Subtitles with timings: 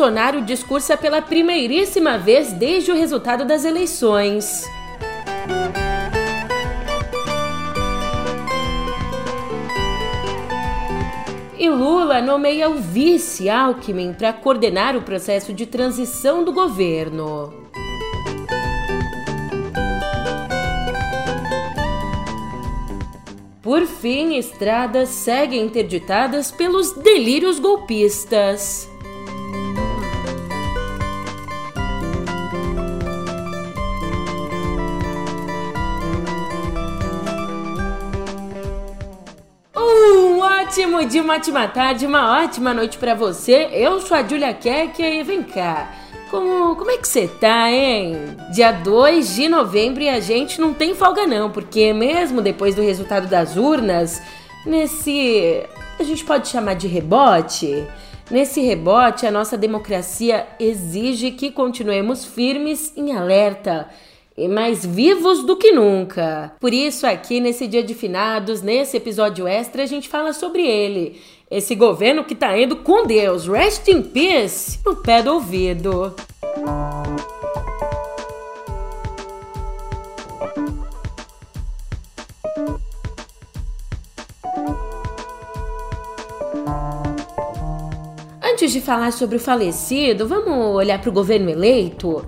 [0.00, 4.64] Bolsonaro discursa pela primeiríssima vez desde o resultado das eleições.
[11.58, 17.52] E Lula nomeia o vice Alckmin para coordenar o processo de transição do governo.
[23.60, 28.89] Por fim, estradas seguem interditadas pelos delírios golpistas.
[40.90, 43.68] Ótimo dia, uma ótima tarde, uma ótima noite para você.
[43.72, 45.94] Eu sou a Julia Keck e vem cá.
[46.30, 48.16] Como, como é que você tá, hein?
[48.52, 52.82] Dia 2 de novembro e a gente não tem folga não, porque mesmo depois do
[52.82, 54.20] resultado das urnas,
[54.66, 55.62] nesse...
[55.98, 57.86] a gente pode chamar de rebote?
[58.28, 63.88] Nesse rebote, a nossa democracia exige que continuemos firmes em alerta
[64.40, 66.52] e mais vivos do que nunca.
[66.58, 71.20] Por isso, aqui nesse dia de finados, nesse episódio extra, a gente fala sobre ele.
[71.50, 76.14] Esse governo que tá indo com Deus, rest in peace, no pé do ouvido.
[88.42, 92.24] Antes de falar sobre o falecido, vamos olhar para o governo eleito?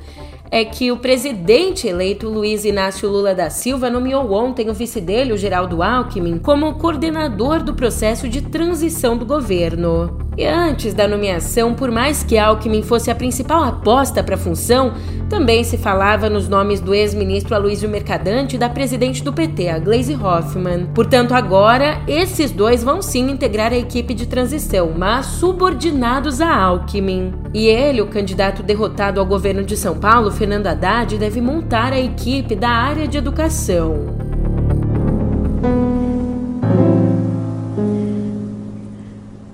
[0.52, 5.32] É que o presidente eleito Luiz Inácio Lula da Silva nomeou ontem o vice dele,
[5.32, 10.14] o Geraldo Alckmin, como coordenador do processo de transição do governo.
[10.36, 14.94] E antes da nomeação, por mais que Alckmin fosse a principal aposta para a função,
[15.28, 19.78] também se falava nos nomes do ex-ministro Aloysio Mercadante e da presidente do PT, a
[19.78, 20.86] Gleisi Hoffmann.
[20.94, 27.34] Portanto, agora, esses dois vão sim integrar a equipe de transição, mas subordinados a Alckmin.
[27.52, 32.00] E ele, o candidato derrotado ao governo de São Paulo, Fernando Haddad, deve montar a
[32.00, 34.21] equipe da área de educação.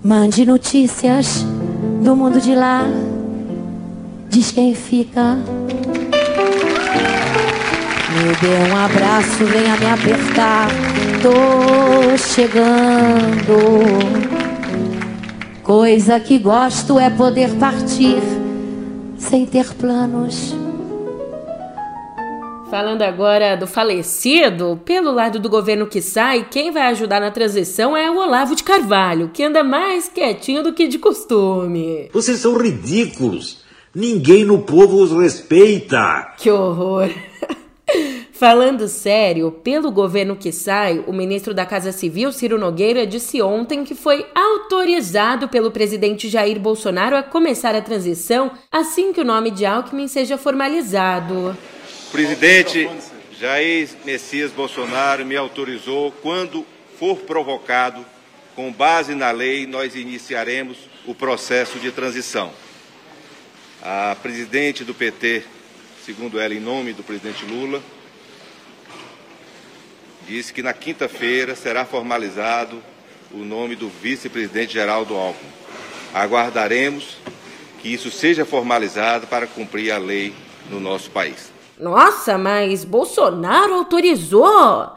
[0.02, 1.44] Mande notícias
[2.04, 2.84] do mundo de lá.
[4.28, 5.34] Diz quem fica.
[8.14, 10.68] Me dê um abraço, venha me apertar.
[11.20, 13.58] Tô chegando.
[15.64, 18.22] Coisa que gosto é poder partir
[19.18, 20.54] sem ter planos.
[22.70, 27.96] Falando agora do falecido, pelo lado do governo que sai, quem vai ajudar na transição
[27.96, 32.10] é o Olavo de Carvalho, que anda mais quietinho do que de costume.
[32.12, 33.64] Vocês são ridículos.
[33.94, 36.34] Ninguém no povo os respeita.
[36.36, 37.08] Que horror.
[38.32, 43.82] Falando sério, pelo governo que sai, o ministro da Casa Civil, Ciro Nogueira, disse ontem
[43.82, 49.50] que foi autorizado pelo presidente Jair Bolsonaro a começar a transição assim que o nome
[49.50, 51.56] de Alckmin seja formalizado.
[52.08, 52.88] O presidente
[53.38, 56.64] Jair Messias Bolsonaro me autorizou, quando
[56.98, 58.04] for provocado,
[58.56, 62.50] com base na lei, nós iniciaremos o processo de transição.
[63.82, 65.44] A presidente do PT,
[66.02, 67.82] segundo ela, em nome do presidente Lula,
[70.26, 72.82] disse que na quinta-feira será formalizado
[73.30, 75.52] o nome do vice-presidente Geraldo Alckmin.
[76.14, 77.18] Aguardaremos
[77.82, 80.32] que isso seja formalizado para cumprir a lei
[80.70, 81.57] no nosso país.
[81.80, 84.92] Nossa, mas Bolsonaro autorizou!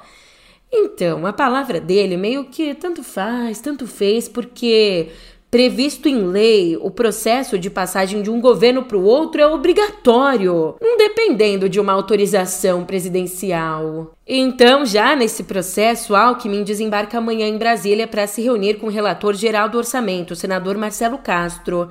[0.74, 5.12] Então, a palavra dele meio que tanto faz, tanto fez, porque
[5.52, 10.76] previsto em lei, o processo de passagem de um governo para o outro é obrigatório,
[10.82, 14.14] não dependendo de uma autorização presidencial.
[14.26, 19.34] Então, já nesse processo, Alckmin desembarca amanhã em Brasília para se reunir com o relator
[19.34, 21.90] geral do orçamento, o senador Marcelo Castro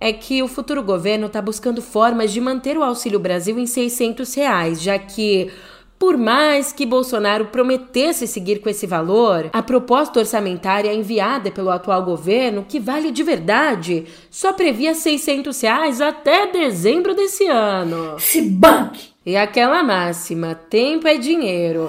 [0.00, 4.34] é que o futuro governo está buscando formas de manter o Auxílio Brasil em 600
[4.34, 5.48] reais, já que
[6.02, 12.02] por mais que Bolsonaro prometesse seguir com esse valor, a proposta orçamentária enviada pelo atual
[12.02, 18.18] governo, que vale de verdade, só previa 600 reais até dezembro desse ano.
[18.18, 19.12] Se banque!
[19.24, 21.88] E aquela máxima, tempo é dinheiro.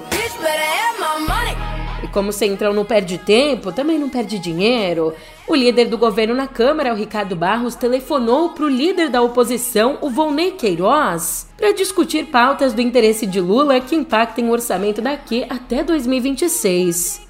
[2.04, 5.12] E como o Centrão não perde tempo, também não perde dinheiro.
[5.46, 9.98] O líder do governo na Câmara, o Ricardo Barros, telefonou para o líder da oposição,
[10.00, 15.44] o Volney Queiroz, para discutir pautas do interesse de Lula que impactem o orçamento daqui
[15.50, 17.28] até 2026.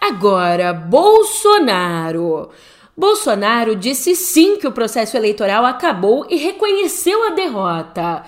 [0.00, 2.48] Agora, Bolsonaro.
[2.96, 8.22] Bolsonaro disse sim que o processo eleitoral acabou e reconheceu a derrota.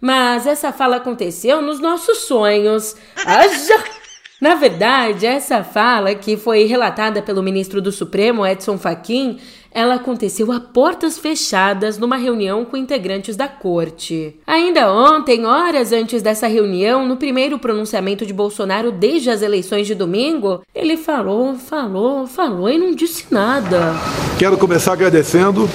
[0.00, 2.96] Mas essa fala aconteceu nos nossos sonhos.
[3.16, 3.97] Haja!
[4.40, 9.38] Na verdade, essa fala, que foi relatada pelo ministro do Supremo, Edson Fachin,
[9.72, 14.36] ela aconteceu a portas fechadas numa reunião com integrantes da corte.
[14.46, 19.94] Ainda ontem, horas antes dessa reunião, no primeiro pronunciamento de Bolsonaro desde as eleições de
[19.96, 23.96] domingo, ele falou, falou, falou e não disse nada.
[24.38, 25.68] Quero começar agradecendo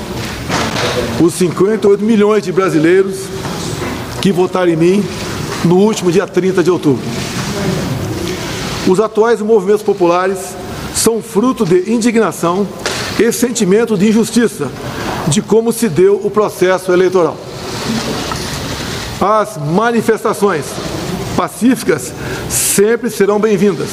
[1.21, 3.25] os 58 milhões de brasileiros
[4.21, 5.03] que votaram em mim
[5.65, 7.22] no último dia 30 de outubro.
[8.87, 10.39] Os atuais movimentos populares
[10.93, 12.67] são fruto de indignação
[13.17, 14.69] e sentimento de injustiça
[15.27, 17.37] de como se deu o processo eleitoral.
[19.21, 20.65] As manifestações
[21.35, 22.13] pacíficas
[22.49, 23.89] sempre serão bem-vindas,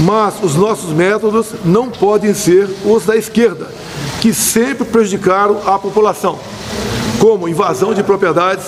[0.00, 3.68] mas os nossos métodos não podem ser os da esquerda,
[4.20, 6.40] que sempre prejudicaram a população,
[7.20, 8.66] como invasão de propriedades,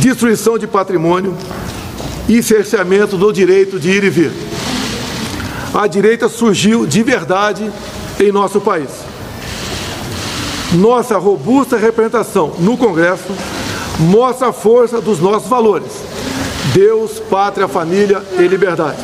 [0.00, 1.34] destruição de patrimônio
[2.28, 4.32] e cerceamento do direito de ir e vir.
[5.72, 7.70] A direita surgiu de verdade
[8.18, 8.88] em nosso país.
[10.72, 13.32] Nossa robusta representação no Congresso
[14.00, 15.92] mostra a força dos nossos valores:
[16.72, 18.98] Deus, pátria, família e liberdade.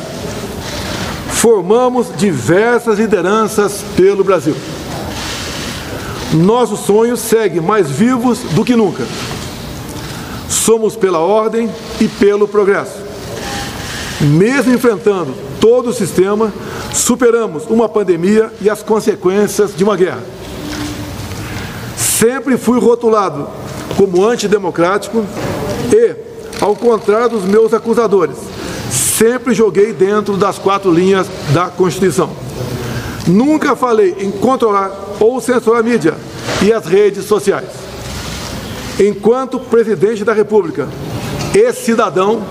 [1.29, 4.55] Formamos diversas lideranças pelo Brasil.
[6.33, 9.05] Nossos sonhos seguem mais vivos do que nunca.
[10.49, 11.69] Somos pela ordem
[11.99, 13.02] e pelo progresso.
[14.23, 16.53] Mesmo enfrentando todo o sistema,
[16.93, 20.23] superamos uma pandemia e as consequências de uma guerra.
[21.97, 23.47] Sempre fui rotulado
[23.97, 25.25] como antidemocrático
[25.91, 26.15] e,
[26.61, 28.37] ao contrário dos meus acusadores,
[28.89, 32.29] sempre joguei dentro das quatro linhas da Constituição.
[33.27, 36.15] Nunca falei em controlar ou censurar a mídia
[36.61, 37.69] e as redes sociais.
[38.99, 40.87] Enquanto presidente da República
[41.53, 42.43] e cidadão,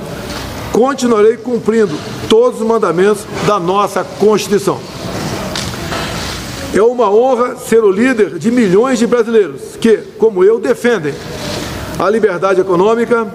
[0.72, 1.96] continuarei cumprindo
[2.28, 4.80] todos os mandamentos da nossa Constituição.
[6.74, 11.14] É uma honra ser o líder de milhões de brasileiros que, como eu, defendem
[11.98, 13.30] a liberdade econômica,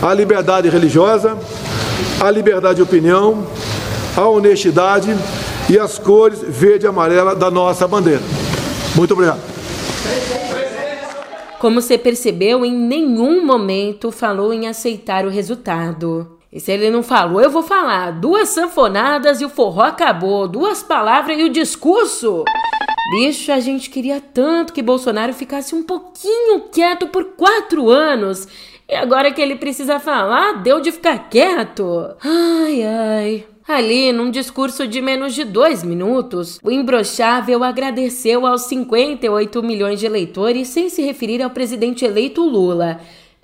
[0.00, 1.36] a liberdade religiosa,
[2.18, 3.46] a liberdade de opinião,
[4.16, 5.14] a honestidade
[5.68, 8.22] e as cores verde e amarela da nossa bandeira.
[8.96, 9.40] Muito obrigado.
[11.60, 16.37] Como você percebeu, em nenhum momento falou em aceitar o resultado.
[16.50, 18.10] E se ele não falou, eu vou falar.
[18.12, 20.48] Duas sanfonadas e o forró acabou.
[20.48, 22.44] Duas palavras e o discurso.
[23.10, 28.48] Bicho, a gente queria tanto que Bolsonaro ficasse um pouquinho quieto por quatro anos.
[28.88, 32.16] E agora que ele precisa falar, deu de ficar quieto.
[32.22, 33.46] Ai, ai.
[33.66, 40.06] Ali, num discurso de menos de dois minutos, o imbrochável agradeceu aos 58 milhões de
[40.06, 42.98] eleitores sem se referir ao presidente eleito Lula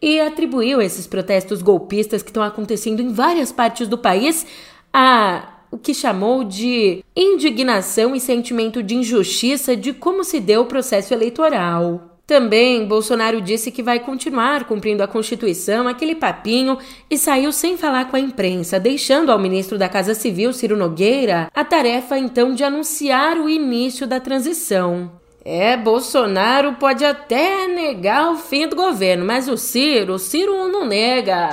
[0.05, 4.47] e atribuiu esses protestos golpistas que estão acontecendo em várias partes do país
[4.93, 10.67] a o que chamou de indignação e sentimento de injustiça de como se deu o
[10.67, 12.19] processo eleitoral.
[12.27, 16.79] Também Bolsonaro disse que vai continuar cumprindo a Constituição, aquele papinho,
[17.11, 21.51] e saiu sem falar com a imprensa, deixando ao ministro da Casa Civil, Ciro Nogueira,
[21.53, 25.24] a tarefa então de anunciar o início da transição.
[25.45, 30.87] É, Bolsonaro pode até negar o fim do governo, mas o Ciro, o Ciro não
[30.87, 31.51] nega.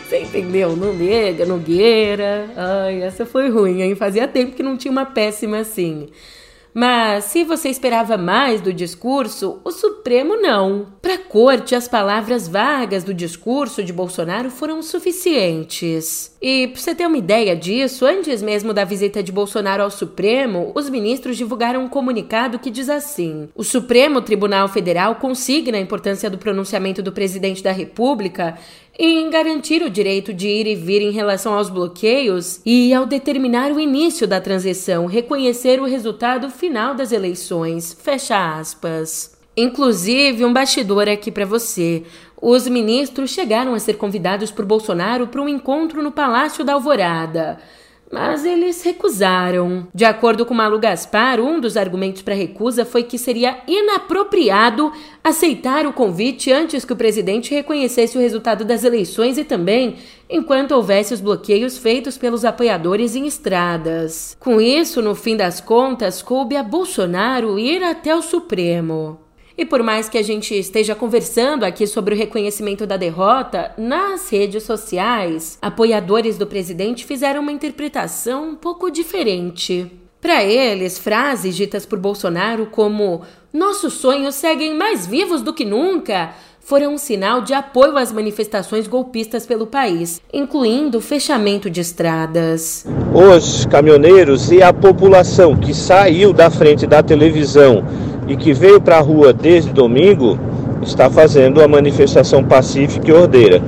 [0.06, 0.76] Você entendeu?
[0.76, 2.49] Não nega, Nogueira.
[2.56, 3.97] Ai, essa foi ruim, hein?
[3.97, 6.09] Fazia tempo que não tinha uma péssima assim.
[6.75, 10.87] Mas se você esperava mais do discurso, o Supremo não.
[11.02, 16.35] Para a corte, as palavras vagas do discurso de Bolsonaro foram suficientes.
[16.41, 20.73] E para você ter uma ideia disso, antes mesmo da visita de Bolsonaro ao Supremo,
[20.75, 26.31] os ministros divulgaram um comunicado que diz assim: O Supremo Tribunal Federal consigna a importância
[26.31, 28.57] do pronunciamento do presidente da República
[28.99, 33.72] em garantir o direito de ir e vir em relação aos bloqueios e, ao determinar
[33.72, 37.92] o início da transição, reconhecer o resultado final das eleições.
[37.92, 39.37] Fecha aspas.
[39.56, 42.02] Inclusive, um bastidor aqui para você.
[42.40, 47.58] Os ministros chegaram a ser convidados por Bolsonaro para um encontro no Palácio da Alvorada
[48.12, 49.88] mas eles recusaram.
[49.95, 54.92] De acordo com Malu Gaspar, um dos argumentos para recusa foi que seria inapropriado
[55.25, 59.97] aceitar o convite antes que o presidente reconhecesse o resultado das eleições e também
[60.28, 64.37] enquanto houvesse os bloqueios feitos pelos apoiadores em estradas.
[64.38, 69.22] Com isso, no fim das contas, coube a Bolsonaro ir até o Supremo.
[69.56, 74.30] E por mais que a gente esteja conversando aqui sobre o reconhecimento da derrota, nas
[74.30, 79.90] redes sociais, apoiadores do presidente fizeram uma interpretação um pouco diferente.
[80.21, 86.32] Para eles, frases ditas por Bolsonaro como nossos sonhos seguem mais vivos do que nunca
[86.61, 92.87] foram um sinal de apoio às manifestações golpistas pelo país, incluindo o fechamento de estradas.
[93.12, 97.85] Os caminhoneiros e a população que saiu da frente da televisão
[98.26, 100.38] e que veio para a rua desde domingo
[100.83, 103.61] está fazendo a manifestação pacífica e ordeira.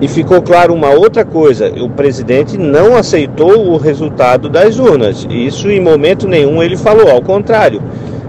[0.00, 5.26] E ficou claro uma outra coisa: o presidente não aceitou o resultado das urnas.
[5.30, 7.80] Isso em momento nenhum ele falou, ao contrário.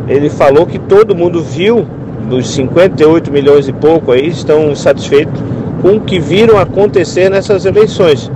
[0.08, 1.86] Ele falou que todo mundo viu,
[2.30, 5.42] dos 58 milhões e pouco aí, estão satisfeitos
[5.82, 8.32] com o que viram acontecer nessas eleições.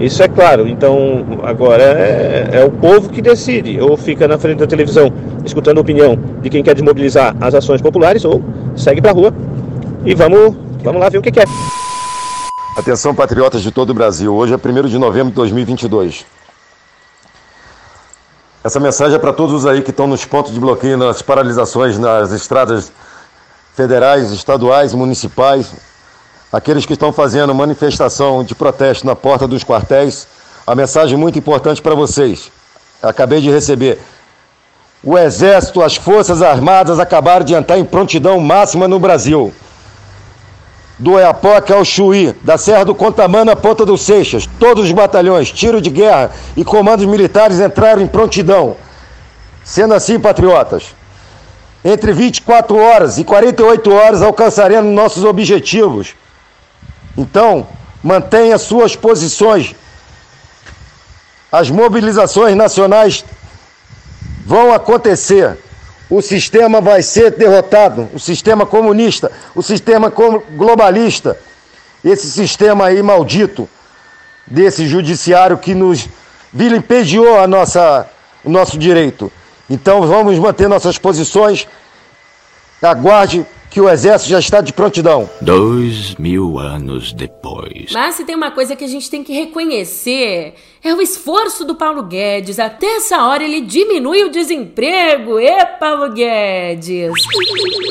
[0.00, 0.66] Isso é claro.
[0.66, 3.78] Então, agora é, é, o povo que decide.
[3.80, 5.12] Ou fica na frente da televisão
[5.44, 8.42] escutando a opinião de quem quer desmobilizar as ações populares, ou
[8.76, 9.32] segue para a rua
[10.04, 11.44] e vamos, vamos lá ver o que, é.
[12.76, 14.34] Atenção, patriotas de todo o Brasil.
[14.34, 16.26] Hoje é 1 de novembro de 2022.
[18.64, 22.32] Essa mensagem é para todos aí que estão nos pontos de bloqueio, nas paralisações nas
[22.32, 22.90] estradas
[23.74, 25.72] federais, estaduais, municipais,
[26.52, 30.26] aqueles que estão fazendo manifestação de protesto na porta dos quartéis.
[30.66, 32.50] A mensagem muito importante para vocês.
[33.02, 34.00] Acabei de receber.
[35.04, 39.52] O Exército, as Forças Armadas acabaram de entrar em prontidão máxima no Brasil
[40.98, 45.50] do Oiapoque ao Chuí, da Serra do Contamana à Ponta dos Seixas, todos os batalhões,
[45.50, 48.76] tiro de guerra e comandos militares entraram em prontidão.
[49.64, 50.94] Sendo assim, patriotas,
[51.84, 56.14] entre 24 horas e 48 horas alcançaremos nossos objetivos.
[57.16, 57.66] Então,
[58.02, 59.74] mantenha suas posições.
[61.50, 63.24] As mobilizações nacionais
[64.44, 65.56] vão acontecer.
[66.10, 70.12] O sistema vai ser derrotado, o sistema comunista, o sistema
[70.52, 71.36] globalista,
[72.04, 73.68] esse sistema aí maldito
[74.46, 76.06] desse judiciário que nos
[76.52, 78.06] vilipendiou a nossa,
[78.44, 79.32] o nosso direito.
[79.68, 81.66] Então vamos manter nossas posições,
[82.82, 85.28] aguarde que o exército já está de prontidão.
[85.40, 87.90] Dois mil anos depois.
[87.92, 91.74] Mas se tem uma coisa que a gente tem que reconhecer, é o esforço do
[91.74, 92.60] Paulo Guedes.
[92.60, 95.40] Até essa hora ele diminui o desemprego.
[95.40, 97.10] E Paulo Guedes!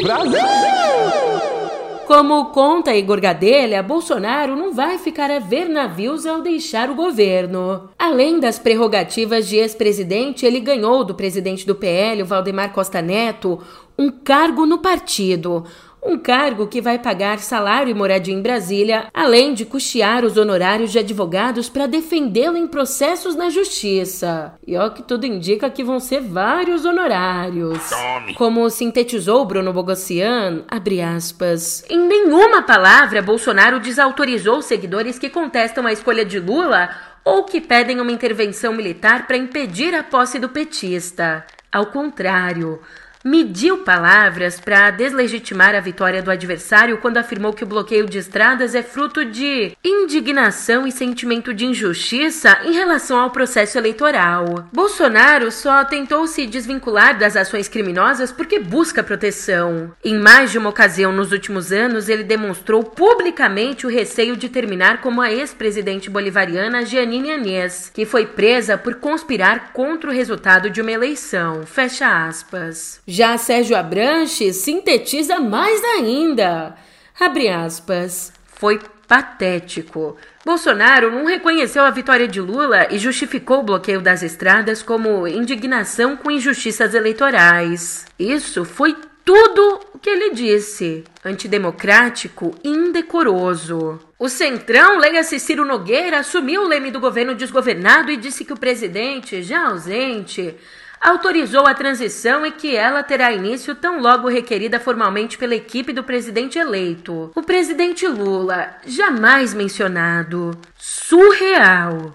[0.04, 1.63] Brasil!
[2.06, 7.90] Como conta Igor Gadelha, Bolsonaro não vai ficar a ver navios ao deixar o governo.
[7.98, 13.60] Além das prerrogativas de ex-presidente, ele ganhou do presidente do PL, Valdemar Costa Neto,
[13.98, 15.64] um cargo no partido.
[16.06, 20.92] Um cargo que vai pagar salário e moradia em Brasília, além de custear os honorários
[20.92, 24.54] de advogados para defendê-lo em processos na justiça.
[24.68, 27.90] E ó que tudo indica que vão ser vários honorários.
[27.90, 28.34] Tome.
[28.34, 31.86] Como sintetizou Bruno Bogossian, abre aspas.
[31.90, 36.90] Em nenhuma palavra, Bolsonaro desautorizou seguidores que contestam a escolha de Lula
[37.24, 41.46] ou que pedem uma intervenção militar para impedir a posse do petista.
[41.72, 42.80] Ao contrário,
[43.24, 48.76] mediu palavras para deslegitimar a vitória do adversário quando afirmou que o bloqueio de estradas
[48.76, 54.68] é fruto de indignação e sentimento de injustiça em relação ao processo eleitoral.
[54.74, 59.92] Bolsonaro só tentou se desvincular das ações criminosas porque busca proteção.
[60.04, 65.00] Em mais de uma ocasião nos últimos anos, ele demonstrou publicamente o receio de terminar
[65.02, 70.82] como a ex-presidente bolivariana Jeanine Anez, que foi presa por conspirar contra o resultado de
[70.82, 71.66] uma eleição.
[71.66, 73.02] Fecha aspas.
[73.16, 76.76] Já Sérgio Abranches sintetiza mais ainda.
[77.20, 78.34] Abre aspas.
[78.44, 80.18] Foi patético.
[80.44, 86.18] Bolsonaro não reconheceu a vitória de Lula e justificou o bloqueio das estradas como indignação
[86.18, 88.08] com injustiças eleitorais.
[88.18, 91.04] Isso foi tudo o que ele disse.
[91.24, 94.00] Antidemocrático e indecoroso.
[94.18, 98.60] O Centrão, leia-se Ciro Nogueira, assumiu o leme do governo desgovernado e disse que o
[98.60, 100.56] presidente, já ausente,
[101.04, 106.04] autorizou a transição e que ela terá início tão logo requerida formalmente pela equipe do
[106.04, 107.32] presidente eleito.
[107.36, 110.58] O presidente Lula, jamais mencionado.
[110.78, 112.14] Surreal.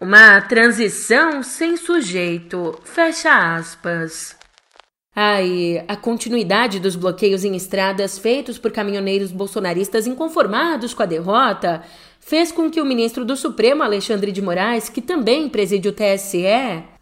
[0.00, 2.80] Uma transição sem sujeito.
[2.84, 4.34] Fecha aspas.
[5.14, 11.82] Aí, a continuidade dos bloqueios em estradas feitos por caminhoneiros bolsonaristas inconformados com a derrota
[12.24, 16.46] fez com que o ministro do Supremo, Alexandre de Moraes, que também preside o TSE,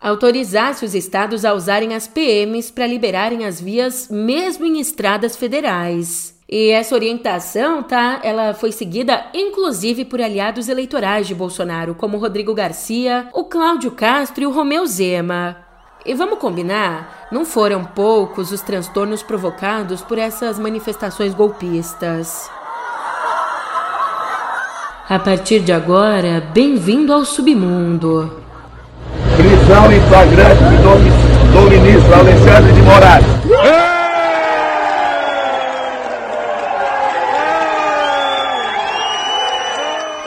[0.00, 6.34] autorizasse os estados a usarem as PMs para liberarem as vias mesmo em estradas federais.
[6.48, 8.18] E essa orientação, tá?
[8.24, 14.42] Ela foi seguida inclusive por aliados eleitorais de Bolsonaro, como Rodrigo Garcia, o Cláudio Castro
[14.42, 15.58] e o Romeu Zema.
[16.04, 22.50] E vamos combinar, não foram poucos os transtornos provocados por essas manifestações golpistas.
[25.10, 28.32] A partir de agora, bem-vindo ao submundo.
[29.36, 33.26] Prisão em flagrante do, do ministro Alexandre de Moraes.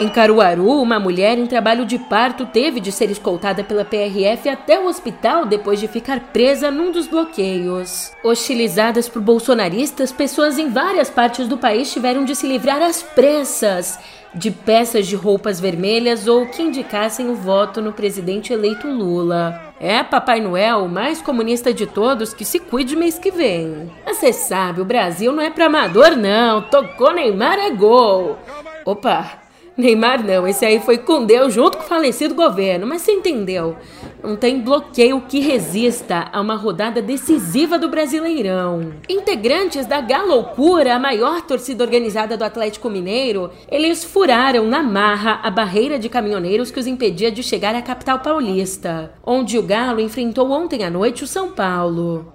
[0.04, 4.78] Em Caruaru, uma mulher em trabalho de parto teve de ser escoltada pela PRF até
[4.78, 8.12] o hospital depois de ficar presa num dos bloqueios.
[8.22, 13.98] Hostilizadas por bolsonaristas, pessoas em várias partes do país tiveram de se livrar às pressas
[14.36, 19.74] de peças de roupas vermelhas ou que indicassem o voto no presidente eleito Lula.
[19.80, 23.90] É Papai Noel, o mais comunista de todos, que se cuide mês que vem.
[24.06, 26.62] Mas você sabe, o Brasil não é pra amador, não.
[26.64, 28.38] Tocou Neymar é gol.
[28.86, 29.43] Opa,
[29.76, 33.76] Neymar não, esse aí foi com Deus junto com o falecido governo, mas você entendeu?
[34.22, 38.94] Não tem bloqueio que resista a uma rodada decisiva do Brasileirão.
[39.10, 45.50] Integrantes da Galoucura, a maior torcida organizada do Atlético Mineiro, eles furaram na marra a
[45.50, 50.52] barreira de caminhoneiros que os impedia de chegar à capital paulista, onde o Galo enfrentou
[50.52, 52.32] ontem à noite o São Paulo.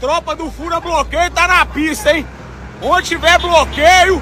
[0.00, 2.26] Tropa do Fura Bloqueio tá na pista, hein?
[2.82, 4.20] Onde tiver bloqueio,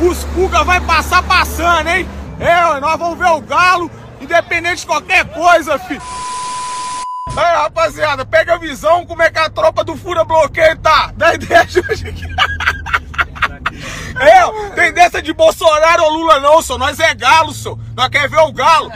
[0.00, 2.08] os Cuca vai passar passando, hein?
[2.38, 3.90] É, nós vamos ver o Galo,
[4.20, 6.02] independente de qualquer coisa, filho.
[7.36, 11.12] Aí, rapaziada, pega a visão como é que a tropa do Fura Bloqueio tá.
[11.16, 12.26] Dá ideia de hoje aqui.
[14.20, 17.76] É, tem dessa de Bolsonaro ou Lula não, só nós é galo, só.
[17.94, 18.90] Nós quer ver o galo.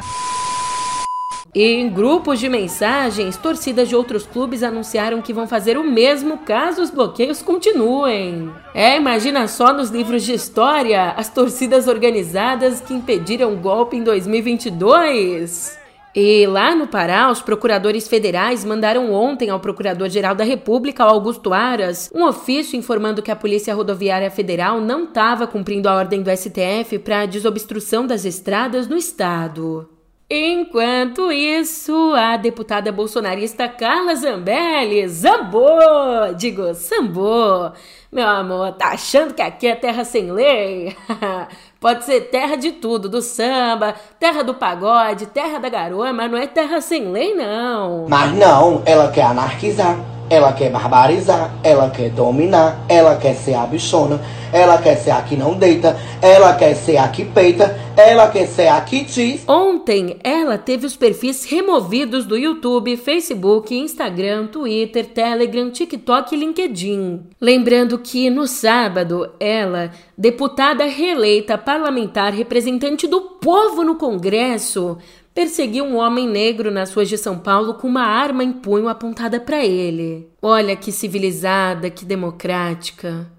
[1.54, 6.80] Em grupos de mensagens, torcidas de outros clubes anunciaram que vão fazer o mesmo caso
[6.80, 8.50] os bloqueios continuem.
[8.74, 14.02] É, imagina só nos livros de história as torcidas organizadas que impediram o golpe em
[14.02, 15.78] 2022.
[16.14, 22.10] E lá no Pará, os procuradores federais mandaram ontem ao Procurador-Geral da República, Augusto Aras,
[22.14, 26.98] um ofício informando que a Polícia Rodoviária Federal não estava cumprindo a ordem do STF
[26.98, 29.86] para desobstrução das estradas no estado.
[30.34, 37.70] Enquanto isso, a deputada bolsonarista Carla Zambelli zambou, digo, sambou.
[38.10, 40.96] Meu amor, tá achando que aqui é terra sem lei?
[41.82, 46.38] Pode ser terra de tudo, do samba, terra do pagode, terra da garoa, mas não
[46.38, 48.06] é terra sem lei, não.
[48.08, 49.98] Mas não, ela quer anarquizar,
[50.30, 54.20] ela quer barbarizar, ela quer dominar, ela quer ser a bichona
[54.52, 58.46] ela quer ser a que não deita, ela quer ser a que peita, ela quer
[58.46, 59.42] ser a que diz.
[59.48, 67.20] Ontem, ela teve os perfis removidos do YouTube, Facebook, Instagram, Twitter, Telegram, TikTok e LinkedIn.
[67.40, 74.98] Lembrando que no sábado, ela, deputada reeleita parlamentar representante do povo no Congresso,
[75.34, 79.40] perseguiu um homem negro nas ruas de São Paulo com uma arma em punho apontada
[79.40, 80.28] para ele.
[80.40, 83.30] Olha que civilizada, que democrática.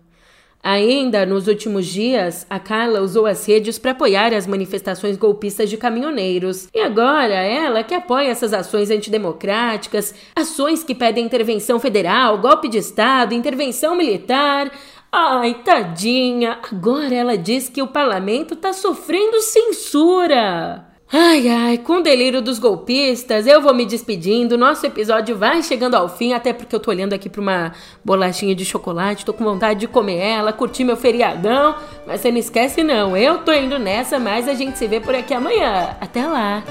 [0.65, 5.75] Ainda nos últimos dias, a Carla usou as redes para apoiar as manifestações golpistas de
[5.75, 6.69] caminhoneiros.
[6.73, 12.77] E agora ela que apoia essas ações antidemocráticas, ações que pedem intervenção federal, golpe de
[12.77, 14.71] Estado, intervenção militar.
[15.15, 16.57] Ai, tadinha!
[16.71, 20.87] Agora ela diz que o parlamento está sofrendo censura.
[21.11, 24.57] Ai, ai, com o delírio dos golpistas, eu vou me despedindo.
[24.57, 27.73] Nosso episódio vai chegando ao fim, até porque eu tô olhando aqui pra uma
[28.03, 31.75] bolachinha de chocolate, tô com vontade de comer ela, curtir meu feriadão.
[32.07, 35.13] Mas você não esquece, não, eu tô indo nessa, mas a gente se vê por
[35.13, 35.95] aqui amanhã.
[36.01, 36.63] Até lá!